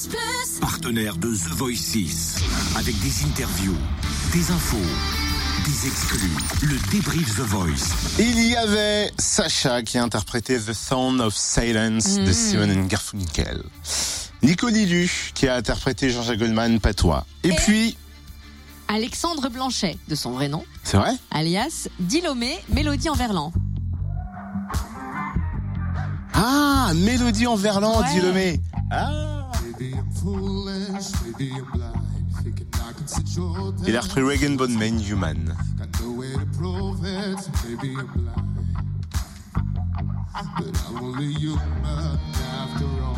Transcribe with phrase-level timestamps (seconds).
[0.00, 0.60] Fréquence Plus.
[0.60, 2.36] Partenaire de The Voice 6.
[2.76, 3.76] Avec des interviews,
[4.32, 4.76] des infos,
[5.64, 6.30] des exclus.
[6.62, 7.94] Le débrief The Voice.
[8.18, 13.62] Il y avait Sacha qui a interprété The Sound of Silence de Simon Garfunkel.
[14.42, 17.26] Nico Lilu qui a interprété Jean-Jacques Goldman Patois.
[17.42, 17.96] Et, puis,
[18.88, 21.12] Alexandre Blanchet, de son vrai nom, c'est vrai?
[21.30, 23.52] Alias Dilomé, Mélodie en verlan.
[26.32, 28.32] Ah, Mélodie en verlan, Ouais.
[28.32, 28.60] mec.
[28.90, 29.29] Ah.
[33.86, 35.54] Il a repris Reagan Bone Main Human.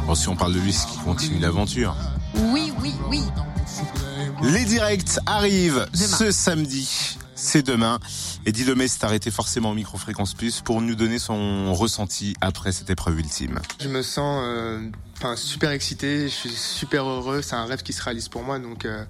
[0.06, 1.96] Bon, si on parle de lui, c'est qu'il continue l'aventure.
[2.52, 3.22] Oui, oui, oui.
[4.42, 6.16] Les directs arrivent Demain.
[6.16, 7.18] ce samedi.
[7.44, 7.98] C'est demain.
[8.46, 12.88] Et Dilomé s'est arrêté forcément au Micro-Fréquence Plus pour nous donner son ressenti après cette
[12.88, 13.58] épreuve ultime.
[13.80, 14.78] Je me sens euh,
[15.34, 18.84] super excité, je suis super heureux, c'est un rêve qui se réalise pour moi, donc
[18.84, 19.04] euh,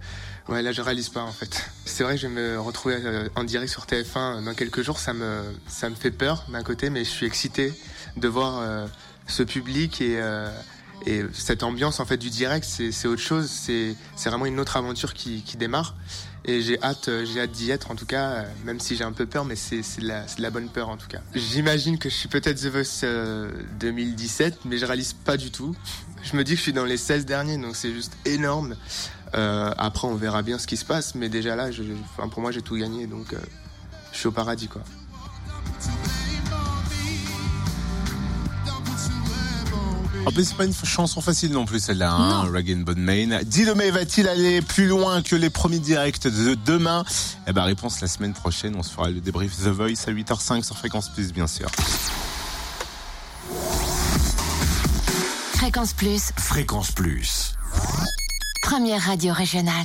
[0.49, 1.71] ouais, là je réalise pas en fait.
[1.85, 4.99] C'est vrai que je vais me retrouver euh, en direct sur TF1 dans quelques jours,
[4.99, 7.75] ça me, ça me fait peur d'un côté, mais je suis excité
[8.17, 8.87] de voir euh,
[9.27, 10.51] ce public et, euh,
[11.07, 15.15] et cette ambiance en fait du direct, c'est autre chose, c'est vraiment une autre aventure
[15.15, 15.95] qui, démarre.
[16.45, 19.05] Et j'ai hâte, euh, j'ai hâte d'y être en tout cas, euh, même si j'ai
[19.05, 20.09] un peu peur, mais c'est de,
[20.41, 21.21] la- bonne peur en tout cas.
[21.37, 25.77] J'imagine que je suis peut-être The Voice euh, 2017, mais je réalise pas du tout.
[26.25, 28.75] Je me dis que je suis dans les 16 derniers, donc c'est juste énorme.
[29.35, 31.71] Euh, après, on verra bien ce qui se passe, mais déjà là,
[32.33, 33.39] pour moi, j'ai tout gagné, donc euh,
[34.13, 34.83] je suis au paradis quoi.
[40.25, 43.43] En plus, c'est pas une chanson facile non plus celle-là, hein, Reagan Bone Main.
[43.43, 47.05] Dilomé va-t-il aller plus loin que les premiers directs de demain?
[47.49, 48.77] Eh ben, réponse la semaine prochaine.
[48.77, 51.69] On se fera le débrief The Voice à 8h05 sur Fréquence Plus, bien sûr.
[55.55, 56.31] Fréquence Plus.
[56.37, 57.55] Fréquence Plus.
[58.63, 59.85] Première radio régionale.